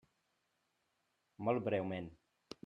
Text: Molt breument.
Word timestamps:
Molt 1.49 1.65
breument. 1.69 2.11